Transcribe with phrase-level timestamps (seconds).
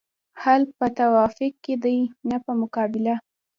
[0.41, 1.99] حل په توافق کې دی
[2.29, 3.15] نه په مقابله.